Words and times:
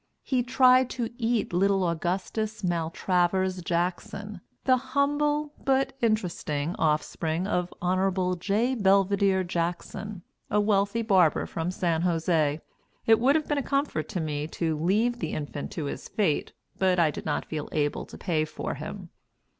He 0.23 0.41
tried 0.41 0.89
to 0.97 1.11
eat 1.19 1.53
little 1.53 1.83
Augustus 1.87 2.63
Maltravers 2.63 3.63
Jackson, 3.63 4.41
the 4.63 4.75
"humble" 4.77 5.53
but 5.63 5.93
interesting 6.01 6.75
offspring 6.79 7.45
of 7.45 7.71
Hon. 7.83 8.35
J. 8.39 8.73
Belvidere 8.73 9.43
Jackson, 9.43 10.23
a 10.49 10.59
wealthy 10.59 11.03
barber 11.03 11.45
from 11.45 11.69
San 11.69 12.01
Jose. 12.01 12.59
It 13.05 13.19
would 13.19 13.35
have 13.35 13.47
been 13.47 13.59
a 13.59 13.61
comfort 13.61 14.09
to 14.09 14.19
me 14.19 14.47
to 14.47 14.75
leave 14.75 15.19
the 15.19 15.33
infant 15.33 15.69
to 15.73 15.85
his 15.85 16.07
fate, 16.09 16.51
but 16.79 16.97
I 16.97 17.11
did 17.11 17.27
not 17.27 17.45
feel 17.45 17.69
able 17.71 18.07
to 18.07 18.17
pay 18.17 18.43
for 18.43 18.73
him. 18.73 19.09